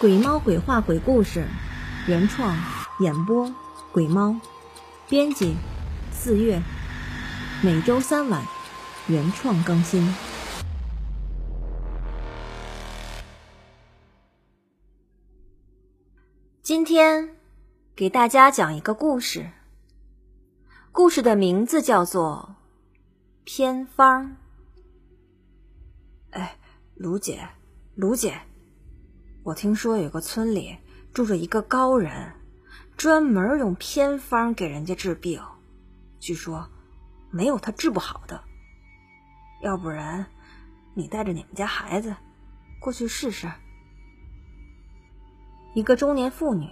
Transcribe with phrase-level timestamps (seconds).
[0.00, 1.46] 鬼猫鬼话鬼故事，
[2.08, 2.56] 原创
[3.00, 3.52] 演播
[3.92, 4.34] 鬼猫，
[5.10, 5.54] 编辑
[6.10, 6.62] 四月，
[7.62, 8.42] 每周三晚
[9.08, 10.02] 原创更新。
[16.62, 17.36] 今天
[17.94, 19.50] 给大家讲一个故事，
[20.92, 22.56] 故事的名字叫做
[23.44, 24.24] 《偏方》。
[26.30, 26.56] 哎，
[26.94, 27.46] 卢姐，
[27.94, 28.40] 卢姐。
[29.50, 30.78] 我听说有个村里
[31.12, 32.34] 住着一个高人，
[32.96, 35.42] 专门用偏方给人家治病，
[36.20, 36.68] 据说
[37.32, 38.44] 没有他治不好的。
[39.60, 40.24] 要不然，
[40.94, 42.14] 你带着你们家孩子
[42.80, 43.50] 过去试试。
[45.74, 46.70] 一个中年妇女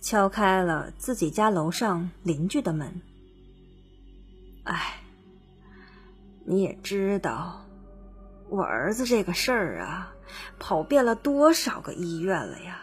[0.00, 3.02] 敲开了自己家楼上邻居的门。
[4.64, 5.02] 哎，
[6.46, 7.60] 你也知道。
[8.48, 10.12] 我儿子这个事儿啊，
[10.58, 12.82] 跑遍了多少个医院了呀？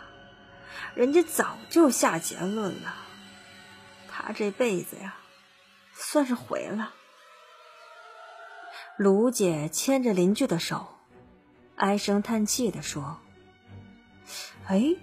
[0.93, 2.95] 人家早就下结论了，
[4.09, 5.15] 他这辈子呀，
[5.93, 6.93] 算是毁了。
[8.97, 10.87] 卢姐牵着邻居的手，
[11.75, 13.19] 唉声叹气的说
[14.65, 14.95] ：“哎，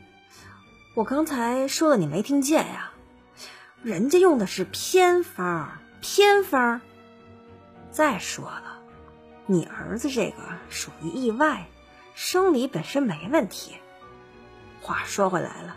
[0.94, 2.90] 我刚才说的你没听见呀？
[3.82, 6.80] 人家用的是偏方，偏方。
[7.90, 8.80] 再说了。”
[9.46, 10.38] 你儿子这个
[10.70, 11.66] 属于意外，
[12.14, 13.74] 生理本身没问题。
[14.80, 15.76] 话说回来了，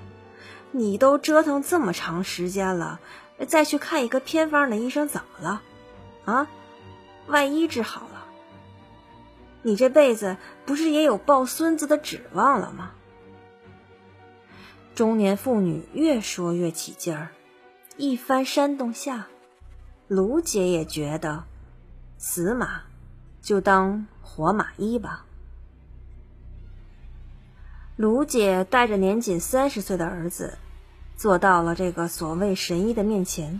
[0.72, 3.00] 你都折腾这么长时间了，
[3.48, 5.62] 再去看一个偏方的医生怎么了？
[6.26, 6.48] 啊，
[7.28, 8.26] 万一治好了，
[9.62, 12.92] 你这辈子不是也有抱孙子的指望了吗？
[14.94, 17.30] 中年妇女越说越起劲儿，
[17.98, 19.28] 一番煽动下，
[20.08, 21.44] 卢姐也觉得
[22.18, 22.82] 死马。
[23.42, 25.24] 就当活马医吧。
[27.98, 30.60] 卢姐带着年仅三十岁的儿子，
[31.16, 33.60] 坐到了这个所谓神医的面前。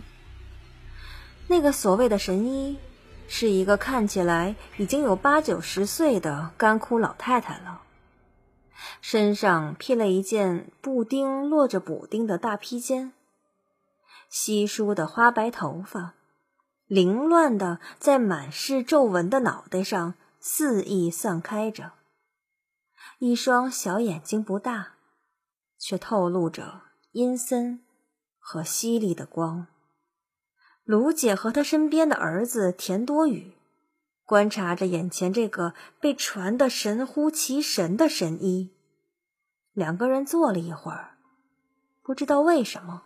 [1.48, 2.78] 那个所谓的神医，
[3.26, 7.82] 是一个看起来已经有八九十岁的干枯老太太了，
[9.00, 13.12] 身上披了一件布丁落着补丁的大披肩，
[14.30, 16.14] 稀疏的花白头发。
[16.86, 21.90] 凌乱的在满是皱纹的脑袋上肆意散开着，
[23.18, 24.94] 一双小眼睛不大，
[25.76, 27.80] 却透露着阴森
[28.38, 29.66] 和犀利的光。
[30.84, 33.54] 卢姐和她身边的儿子田多雨
[34.24, 38.70] 观察着眼前这个被传得神乎其神的神医，
[39.72, 41.18] 两个人坐了一会儿，
[42.02, 43.02] 不知道为什么，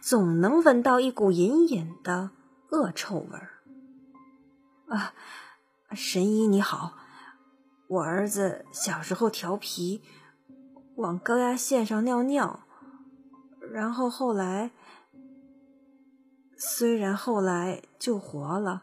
[0.00, 2.30] 总能闻到一股隐隐的。
[2.70, 3.62] 恶臭味儿
[4.88, 5.14] 啊！
[5.92, 6.94] 神医你好，
[7.94, 10.02] 我儿子小时候调皮，
[10.96, 12.66] 往高压线上尿尿，
[13.70, 14.72] 然后后来，
[16.56, 18.82] 虽然后来救活了，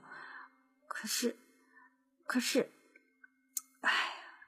[0.88, 1.36] 可是，
[2.26, 2.70] 可是，
[3.82, 4.48] 哎呀，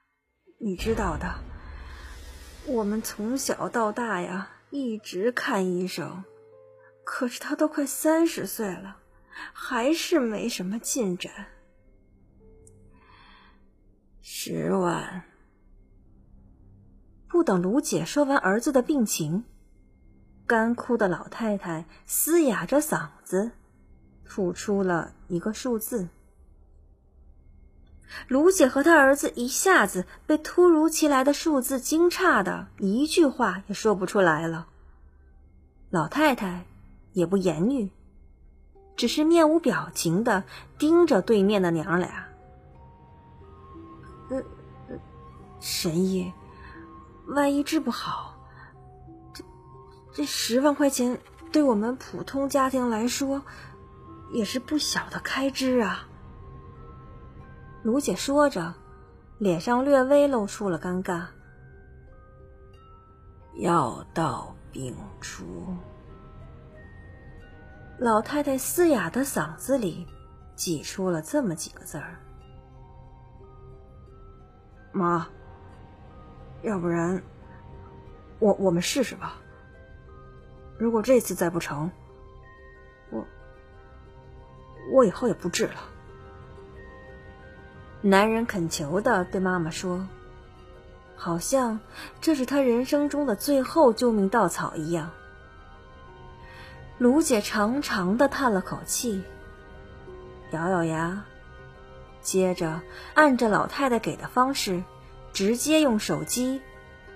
[0.56, 1.40] 你知道的，
[2.66, 6.24] 我们从小到大呀，一直看医生，
[7.04, 8.96] 可是他都快三十岁了。
[9.52, 11.48] 还是没什么进展。
[14.26, 15.22] 十万。
[17.28, 19.44] 不等卢姐说完儿子的病情，
[20.46, 23.50] 干枯的老太太嘶哑着嗓子，
[24.24, 26.08] 吐出了一个数字。
[28.26, 34.68] 卢姐和她儿子一下子被突如其来的数字惊诧的，一句话也说不出来了。
[35.90, 36.64] 老太太
[37.12, 37.90] 也不言语。
[38.96, 40.44] 只是面无表情的
[40.78, 42.23] 盯着对面的娘俩。
[45.66, 46.30] 神医，
[47.26, 48.36] 万一治不好，
[49.32, 49.42] 这
[50.12, 51.18] 这十万块钱
[51.50, 53.40] 对我们普通家庭来说
[54.30, 56.06] 也是不小的开支啊。
[57.82, 58.74] 卢姐说着，
[59.38, 61.24] 脸上略微露出了尴尬。
[63.54, 65.46] 药到病除。
[67.98, 70.06] 老太太嘶哑的嗓子里
[70.54, 72.18] 挤出了这么几个字儿
[74.92, 75.26] ：“妈，
[76.64, 77.22] 要不然
[78.38, 79.36] 我我们试试吧。
[80.78, 81.90] 如果这次再不成，
[83.10, 83.24] 我
[84.92, 85.74] 我以后也不治了。”
[88.00, 90.06] 男人恳求的对妈妈说，
[91.16, 91.80] 好像
[92.20, 95.10] 这是他人生中的最后救命稻草一样。
[96.98, 99.22] 卢姐长长的叹了口气，
[100.50, 101.24] 咬咬牙，
[102.20, 102.82] 接着
[103.14, 104.82] 按着老太太给的方式，
[105.34, 106.62] 直接用手机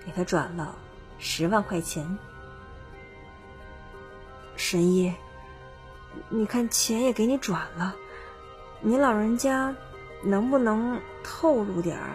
[0.05, 0.77] 给他转了
[1.17, 2.19] 十万块钱。
[4.55, 5.15] 神医，
[6.27, 7.95] 你看钱也给你转了，
[8.81, 9.73] 你老人家
[10.21, 12.09] 能不能透露点儿？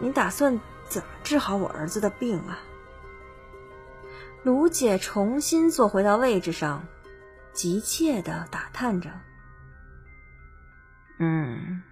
[0.00, 2.58] 你打算怎么治好我儿子的病啊？
[4.42, 6.82] 卢姐重新坐回到位置上，
[7.52, 9.10] 急切的打探着。
[11.18, 11.82] 嗯，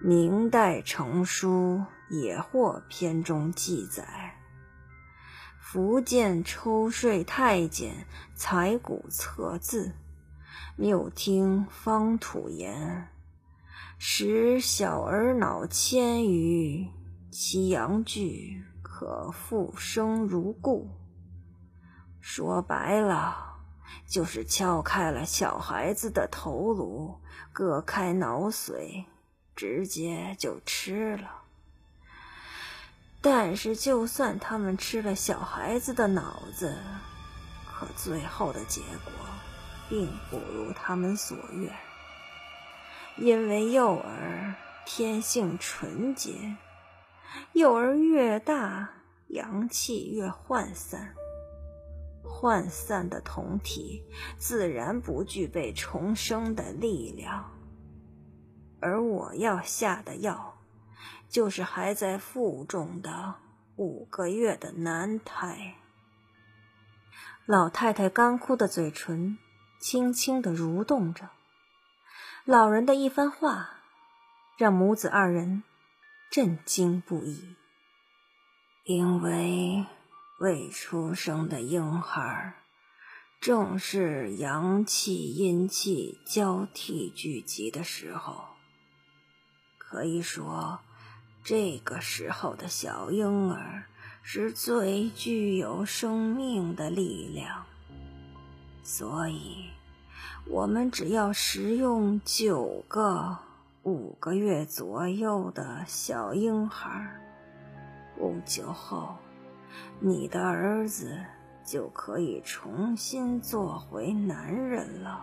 [0.00, 4.36] 明代成书《野获篇》中记载。
[5.58, 9.92] 福建抽税太监采谷测字，
[10.76, 13.08] 谬听方土言，
[13.98, 16.88] 使小儿脑千余，
[17.30, 20.90] 其阳具可复生如故。
[22.20, 23.56] 说白了，
[24.06, 27.18] 就是敲开了小孩子的头颅，
[27.52, 29.06] 割开脑髓，
[29.56, 31.43] 直接就吃了。
[33.26, 36.76] 但是，就算他们吃了小孩子的脑子，
[37.66, 39.12] 可最后的结果
[39.88, 41.74] 并不如他们所愿。
[43.16, 44.54] 因为幼儿
[44.84, 46.54] 天性纯洁，
[47.54, 48.90] 幼儿越大，
[49.28, 51.14] 阳气越涣散，
[52.22, 54.04] 涣散的酮体
[54.36, 57.50] 自然不具备重生的力量。
[58.80, 60.53] 而我要下的药。
[61.34, 63.34] 就是还在腹中的
[63.74, 65.74] 五个月的男胎。
[67.44, 69.36] 老太太干枯的嘴唇
[69.80, 71.30] 轻轻的蠕动着，
[72.44, 73.80] 老人的一番话
[74.56, 75.64] 让母子二人
[76.30, 77.56] 震惊不已。
[78.84, 79.84] 因为
[80.38, 82.54] 未出生的婴孩
[83.40, 88.50] 正是阳气阴气交替聚集的时候，
[89.76, 90.78] 可以说。
[91.44, 93.84] 这个时候的小婴儿
[94.22, 97.66] 是最具有生命的力量，
[98.82, 99.66] 所以，
[100.46, 103.36] 我们只要食用九个
[103.82, 107.20] 五个月左右的小婴孩，
[108.16, 109.14] 不久后，
[110.00, 111.20] 你的儿子
[111.62, 115.22] 就可以重新做回男人了。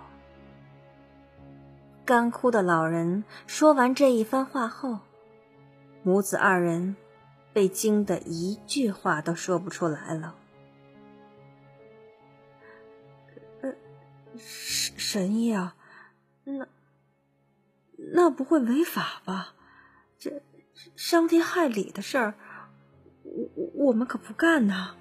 [2.06, 5.00] 干枯的老人说完这一番话后。
[6.04, 6.96] 母子二人
[7.54, 10.36] 被惊得一句话都说不出来了。
[14.38, 15.76] 神神医啊，
[16.46, 16.68] 那
[18.14, 19.54] 那不会违法吧？
[20.18, 20.42] 这
[20.96, 22.34] 伤天害理的事儿，
[23.24, 24.96] 我我们可不干呐！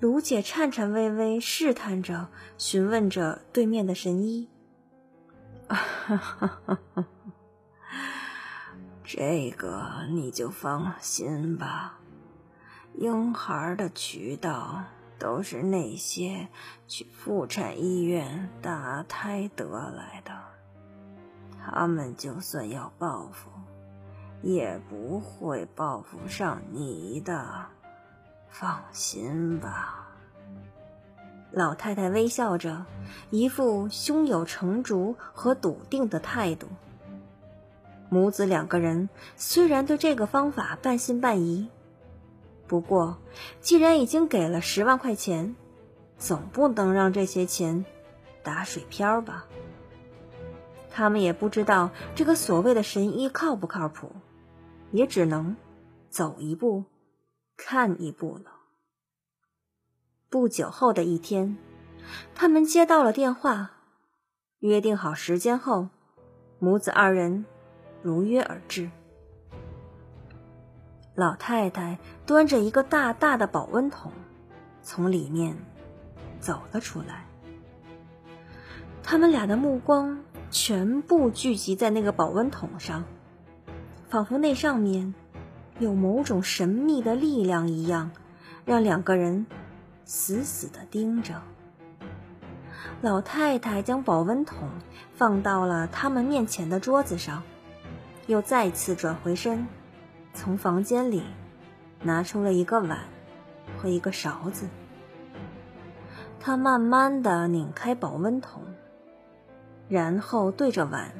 [0.00, 2.28] 卢姐颤颤巍巍试探着
[2.58, 4.50] 询问着对面的神医。
[5.68, 7.06] 哈哈哈哈。
[9.06, 11.98] 这个你就放心吧，
[12.94, 14.82] 婴孩的渠道
[15.18, 16.48] 都是那些
[16.88, 20.32] 去妇产医院打胎得来的，
[21.62, 23.50] 他们就算要报复，
[24.40, 27.66] 也不会报复上你的，
[28.48, 30.08] 放心吧。
[31.52, 32.86] 老太太微笑着，
[33.28, 36.66] 一副胸有成竹和笃定的态度。
[38.14, 41.68] 母子两个人虽然对这个方法半信半疑，
[42.68, 43.18] 不过
[43.60, 45.56] 既然已经给了十万块钱，
[46.16, 47.84] 总不能让这些钱
[48.44, 49.46] 打水漂吧。
[50.92, 54.12] 他们也不知道这个所谓的神医靠不靠谱，
[54.92, 55.56] 也只能
[56.08, 56.84] 走一步
[57.56, 58.52] 看一步了。
[60.30, 61.56] 不久后的一天，
[62.32, 63.72] 他们接到了电话，
[64.60, 65.88] 约定好时间后，
[66.60, 67.44] 母子二人。
[68.04, 68.90] 如约而至，
[71.14, 74.12] 老太太端着一个大大的保温桶，
[74.82, 75.56] 从里面
[76.38, 77.24] 走了出来。
[79.02, 80.20] 他们俩的目光
[80.50, 83.04] 全部聚集在那个保温桶上，
[84.10, 85.14] 仿佛那上面
[85.78, 88.10] 有某种神秘的力量一样，
[88.66, 89.46] 让两个人
[90.04, 91.40] 死死的盯着。
[93.00, 94.68] 老太太将保温桶
[95.14, 97.42] 放到了他们面前的桌子上。
[98.26, 99.66] 又再次转回身，
[100.32, 101.22] 从房间里
[102.02, 103.00] 拿出了一个碗
[103.76, 104.66] 和一个勺子。
[106.40, 108.62] 他慢慢的拧开保温桶，
[109.88, 111.12] 然后对着碗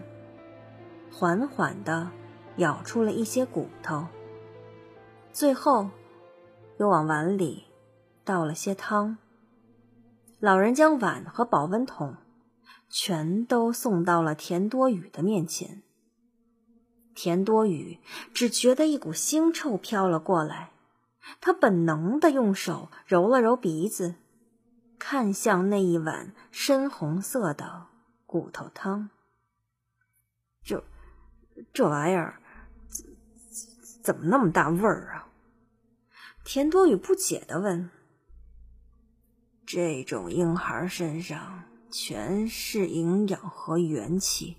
[1.11, 2.11] 缓缓的
[2.56, 4.06] 舀出了一些骨头，
[5.32, 5.88] 最后
[6.78, 7.64] 又往碗里
[8.25, 9.16] 倒了些汤。
[10.40, 12.16] 老人将碗和保温桶
[12.90, 15.84] 全都送到了田多雨的面前。
[17.14, 17.99] 田多雨
[18.33, 20.71] 只觉得一股腥臭飘了过来，
[21.40, 24.16] 他本能的用手揉了揉鼻子，
[24.99, 27.87] 看向那一碗深红色的
[28.26, 29.11] 骨头汤。
[30.62, 30.83] 这，
[31.73, 32.40] 这玩意儿
[32.88, 33.06] 怎
[34.02, 35.28] 怎么那么大味儿啊？
[36.44, 37.90] 田多雨不解的问。
[39.64, 44.59] 这种婴孩身上全是营养和元气，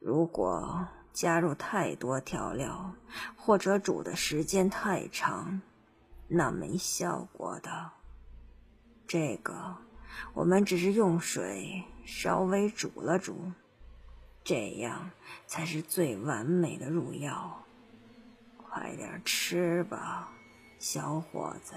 [0.00, 0.88] 如果……
[1.12, 2.94] 加入太多调料，
[3.36, 5.60] 或者煮的时间太长，
[6.28, 7.90] 那没效果的。
[9.06, 9.76] 这个
[10.32, 13.52] 我们只是用水稍微煮了煮，
[14.42, 15.10] 这样
[15.46, 17.62] 才是最完美的入药。
[18.56, 20.30] 快点吃吧，
[20.78, 21.74] 小伙子，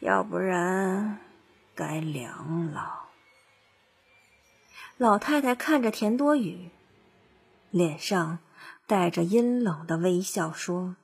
[0.00, 1.18] 要不然
[1.74, 3.04] 该凉了。
[4.96, 6.70] 老太太看着田多雨。
[7.70, 8.38] 脸上
[8.86, 10.96] 带着阴冷的微笑，说：“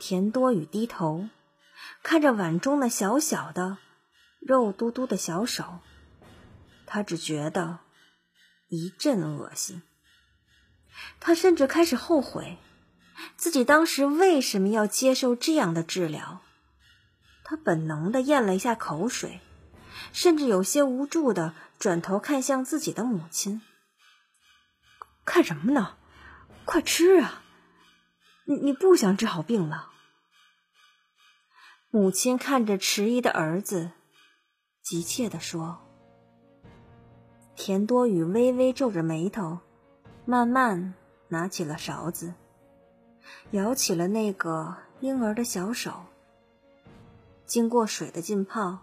[0.00, 1.28] 田多雨低头
[2.02, 3.78] 看着碗中那小小的、
[4.40, 5.78] 肉嘟嘟的小手，
[6.86, 7.78] 他只觉得
[8.68, 9.82] 一阵恶心。
[11.20, 12.58] 他甚至开始后悔
[13.36, 16.40] 自己当时为什么要接受这样的治疗。
[17.44, 19.40] 他本能的咽了一下口水，
[20.12, 23.62] 甚至有些无助的转头看向自己的母亲。”
[25.30, 25.96] 看什么呢？
[26.64, 27.44] 快吃啊！
[28.46, 29.92] 你你不想治好病了？
[31.90, 33.92] 母亲看着迟疑的儿子，
[34.82, 35.86] 急切地说。
[37.54, 39.60] 田多雨微微皱着眉头，
[40.24, 40.94] 慢慢
[41.28, 42.34] 拿起了勺子，
[43.52, 46.06] 舀起了那个婴儿的小手。
[47.46, 48.80] 经过水的浸泡，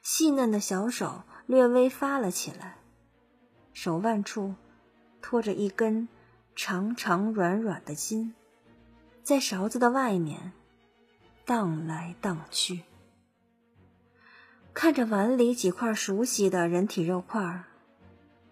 [0.00, 2.78] 细嫩的小手略微发了起来，
[3.74, 4.54] 手腕处。
[5.22, 6.08] 拖着一根
[6.54, 8.34] 长长软软的筋，
[9.22, 10.52] 在勺子的外面
[11.44, 12.82] 荡来荡去。
[14.72, 17.64] 看着碗里几块熟悉的人体肉块，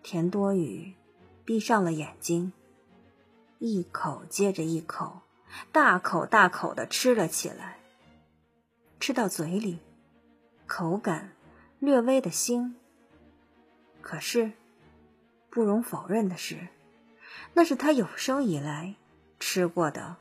[0.02, 0.94] 田多雨
[1.44, 2.52] 闭上了眼睛，
[3.58, 5.22] 一口接着一口，
[5.70, 7.78] 大口大口的吃了起来。
[9.00, 9.78] 吃到嘴里，
[10.66, 11.32] 口感
[11.78, 12.74] 略微的腥，
[14.02, 14.52] 可是。
[15.50, 16.68] 不容否认的是，
[17.54, 18.94] 那是他有生以来
[19.40, 20.16] 吃过的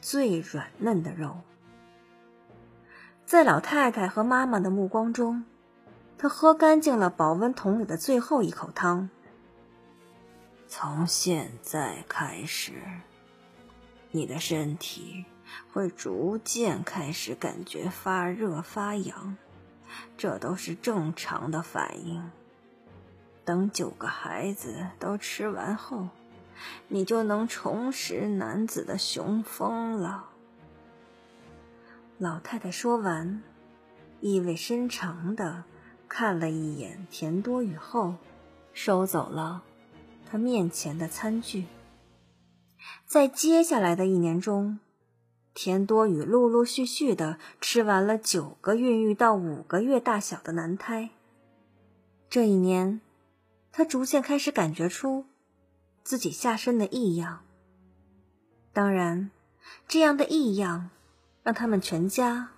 [0.00, 1.40] 最软嫩的肉。
[3.26, 5.44] 在老太太和妈妈的目光中，
[6.18, 9.08] 他喝干净了保温桶里的最后一口汤。
[10.66, 12.72] 从现在开始，
[14.10, 15.24] 你的身体
[15.72, 19.36] 会逐渐开始感觉发热发痒，
[20.16, 22.30] 这都是正常的反应。
[23.44, 26.08] 等九个孩子都吃完后，
[26.88, 30.30] 你就能重拾男子的雄风了。
[32.16, 33.42] 老太太说完，
[34.20, 35.64] 意味深长的
[36.08, 38.14] 看了一眼田多雨后，
[38.72, 39.62] 收走了
[40.30, 41.66] 他面前的餐具。
[43.04, 44.78] 在接下来的一年中，
[45.52, 51.10] 田多雨陆陆续续的吃完了九个孕育到五个月大小的男胎。
[52.30, 53.02] 这一年。
[53.76, 55.26] 他逐渐开始感觉出
[56.04, 57.44] 自己下身的异样，
[58.72, 59.32] 当然，
[59.88, 60.90] 这样的异样
[61.42, 62.50] 让他们全家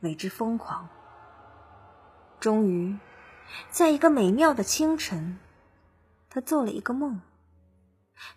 [0.00, 0.90] 为之疯狂。
[2.38, 2.98] 终于，
[3.70, 5.38] 在一个美妙的清晨，
[6.28, 7.22] 他做了一个梦。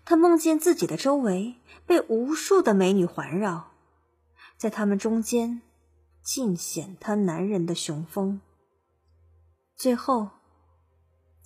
[0.05, 1.55] 他梦见自己的周围
[1.85, 3.71] 被无数的美女环绕，
[4.55, 5.61] 在他们中间
[6.23, 8.39] 尽显他男人的雄风。
[9.75, 10.29] 最后。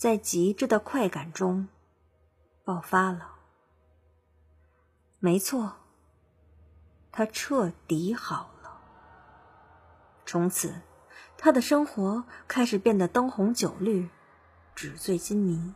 [0.05, 1.67] 在极致的快感中
[2.63, 3.31] 爆发了。
[5.17, 5.77] 没错，
[7.11, 8.79] 他彻底好了。
[10.23, 10.75] 从此，
[11.39, 14.07] 他的生活开始变得灯红酒绿、
[14.75, 15.73] 纸醉金迷，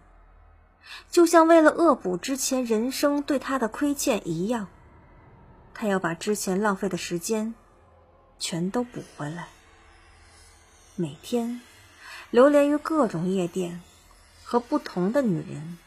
[1.09, 4.67] 就像为了恶补之前人生对他的亏欠一样。
[5.74, 7.55] 他要把之前浪费的时间
[8.38, 9.48] 全都补回来。
[10.95, 11.62] 每天
[12.29, 13.81] 流连于各种夜店。
[14.50, 15.77] 和不同的女人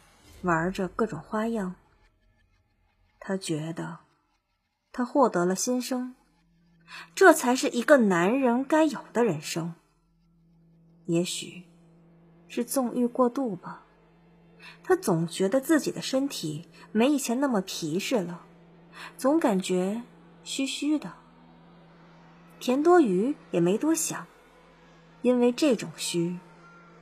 [0.42, 1.74] 玩着各种花样，
[3.18, 3.98] 他觉得
[4.92, 6.14] 他获得了新生，
[7.12, 9.74] 这才是一个男人该有的人生。
[11.06, 11.64] 也许
[12.46, 13.82] 是纵欲过度吧，
[14.84, 18.42] 他总觉得自己的身体没以前那么皮实了，
[19.18, 20.02] 总感觉
[20.44, 21.12] 虚虚的。
[22.60, 24.24] 田多余也没多想，
[25.22, 26.38] 因为这种虚，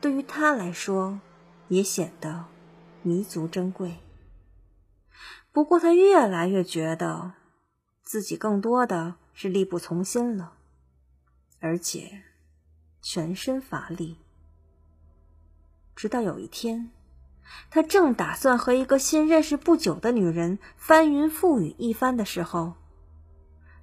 [0.00, 1.20] 对于他来说。
[1.70, 2.44] 也显得
[3.02, 3.96] 弥足珍贵。
[5.50, 7.32] 不过他越来越觉得
[8.02, 10.52] 自己更多的是力不从心了，
[11.60, 12.22] 而且
[13.00, 14.18] 全身乏力。
[15.96, 16.90] 直到有一天，
[17.70, 22.74] 他正打算和一个新认识不久的女人翻云覆雨一番的时候，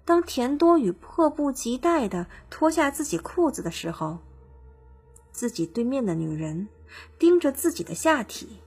[0.03, 4.19] 当田多雨迫不及待的脱下自己裤子的时候，
[5.31, 6.67] 自己对面的女人
[7.19, 8.61] 盯着自己的下体，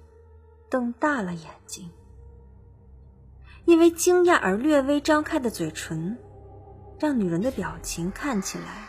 [0.68, 1.90] 瞪大了眼睛。
[3.64, 6.18] 因为惊讶而略微张开的嘴唇，
[6.98, 8.88] 让女人的表情看起来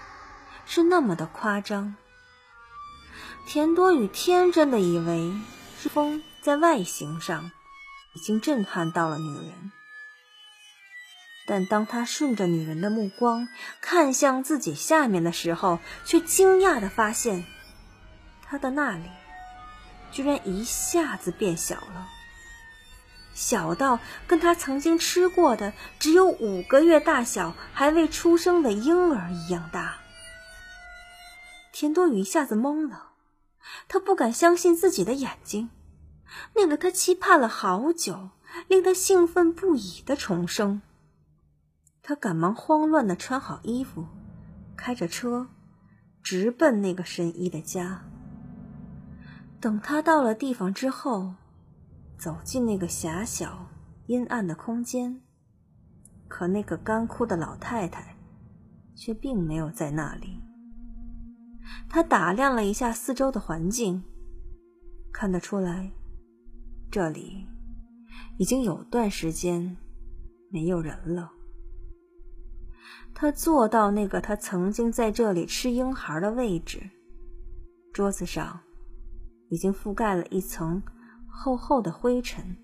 [0.65, 1.95] 是那么的夸张。
[3.45, 5.33] 田多雨天真的以为
[5.79, 7.51] 是风在外形上
[8.15, 9.71] 已经震撼到了女人，
[11.47, 13.47] 但当他顺着女人的目光
[13.81, 17.45] 看向自己下面的时候，却惊讶的发现，
[18.43, 19.03] 他的那里
[20.11, 22.07] 居然一下子变小了。
[23.33, 29.95] 小到跟他曾经吃过的只有五个月大小、还未出生的婴儿一样大。
[31.71, 33.13] 田多雨一下子懵了，
[33.87, 35.69] 他不敢相信自己的眼睛，
[36.55, 38.29] 那个他期盼了好久、
[38.67, 40.81] 令他兴奋不已的重生。
[42.03, 44.05] 他赶忙慌乱的穿好衣服，
[44.75, 45.47] 开着车，
[46.21, 48.03] 直奔那个神医的家。
[49.61, 51.35] 等他到了地方之后。
[52.17, 53.65] 走进那个狭小、
[54.05, 55.23] 阴暗的空间，
[56.27, 58.15] 可那个干枯的老太太
[58.93, 60.39] 却并没有在那里。
[61.89, 64.03] 他打量了一下四周的环境，
[65.11, 65.91] 看得出来，
[66.91, 67.47] 这里
[68.37, 69.75] 已经有段时间
[70.51, 71.31] 没有人了。
[73.15, 76.87] 他坐到那个他曾经在这里吃婴孩的位置，
[77.91, 78.59] 桌子上
[79.51, 80.81] 已经覆盖了一层。
[81.33, 82.57] 厚厚的灰尘，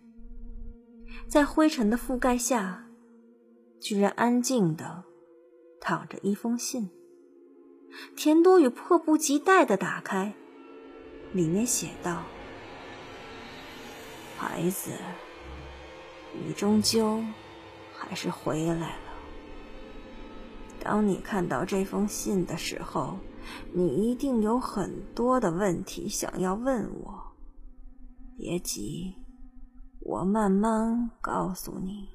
[1.27, 2.85] 在灰尘的覆盖下，
[3.79, 5.05] 居然安静的
[5.79, 6.91] 躺着一封信。
[8.15, 10.33] 田多雨迫不及待的打开，
[11.31, 12.23] 里面写道
[14.37, 14.91] ：“孩子，
[16.45, 17.23] 你终究
[17.97, 18.99] 还是回来了。
[20.79, 23.17] 当你看到这封信的时候，
[23.73, 27.23] 你一定有很多的问题想要问我。”
[28.37, 29.15] 别急，
[30.01, 32.09] 我慢慢告诉你。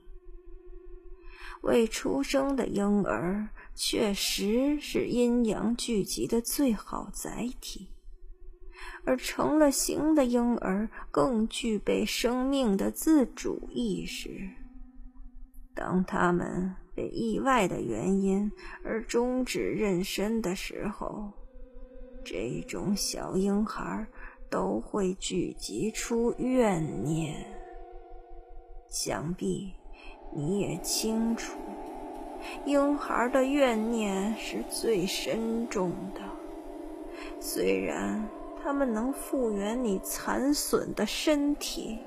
[1.62, 7.88] 未出生的婴儿确实是阴阳聚集的最好载体，
[9.04, 14.50] 而成了形的婴儿更具备生命的自主意识。
[15.74, 18.50] 当他们被意外的原因
[18.84, 21.30] 而终止妊娠的时候，
[22.24, 24.06] 这种小婴孩。
[24.50, 27.34] 都会聚集出怨念，
[28.90, 29.72] 想必
[30.30, 31.56] 你也清楚，
[32.66, 36.20] 婴孩的怨念是最深重的。
[37.40, 38.28] 虽然
[38.62, 41.98] 他们能复原你残损的身体，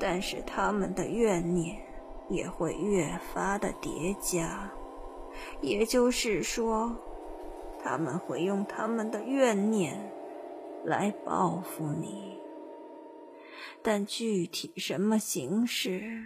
[0.00, 1.76] 但是他们的怨念
[2.30, 4.70] 也会越发的叠加。
[5.60, 6.96] 也就是说，
[7.84, 10.10] 他们会用他们的怨念。
[10.82, 12.38] 来报复你，
[13.82, 16.24] 但具体什么形式，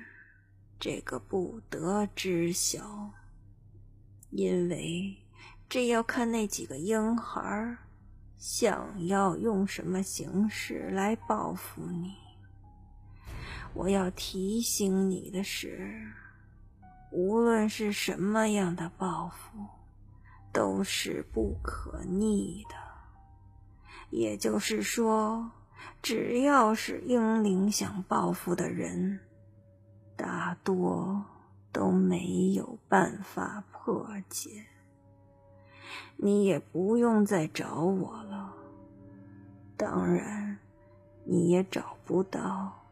[0.79, 3.11] 这个不得知晓，
[4.31, 5.17] 因为
[5.69, 7.77] 这要看那几个婴孩
[8.39, 12.15] 想要用什么形式来报复你。
[13.75, 16.01] 我要提醒你的是，
[17.11, 19.59] 无论是什么样的报复，
[20.53, 22.77] 都是不可逆的。
[24.11, 25.51] 也就是说，
[26.01, 29.19] 只要是英灵想报复的人，
[30.17, 31.25] 大多
[31.73, 34.65] 都没有办法破解。
[36.17, 38.55] 你也不用再找我了，
[39.77, 40.57] 当然，
[41.25, 42.84] 你也找不到。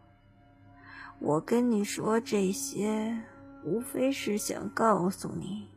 [1.24, 3.16] 我跟你说这些，
[3.64, 5.68] 无非是想告诉你，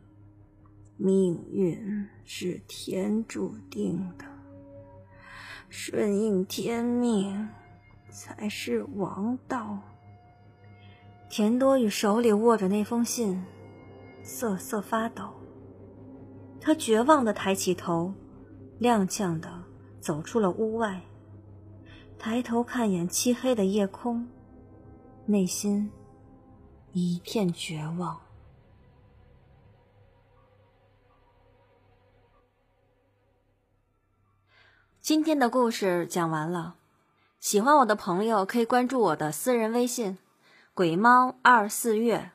[0.97, 4.25] 命运是天注定的。
[5.69, 7.47] 顺应天命
[8.09, 9.77] 才是王道。
[11.29, 13.43] 田多雨手里握着那封信，
[14.23, 15.29] 瑟瑟发抖。
[16.59, 18.11] 他绝望的抬起头，
[18.79, 19.63] 踉跄的
[19.99, 21.03] 走出了屋外，
[22.17, 24.27] 抬头看眼漆黑的夜空，
[25.27, 25.91] 内心
[26.93, 28.21] 一片绝望。
[35.01, 36.75] 今天的故事讲完了，
[37.39, 40.19] 喜欢我的朋友可以关注我的私人微信，
[40.75, 42.31] 鬼猫二四月，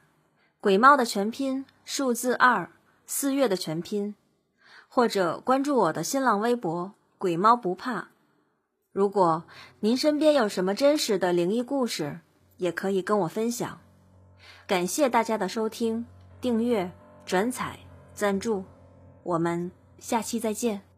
[0.60, 2.72] 鬼猫的全拼数字二，
[3.06, 4.16] 四月的全拼，
[4.88, 8.08] 或者关注我的新浪微博“鬼猫不怕”。
[8.90, 9.44] 如果
[9.78, 12.22] 您身边有什么真实的灵异故事，
[12.60, 13.80] 也可以跟我分享。
[14.66, 16.06] 感谢大家的收听、
[16.40, 16.90] 订阅、
[17.26, 17.80] 转采、
[18.14, 18.64] 赞助，
[19.22, 20.89] 我们下期再见。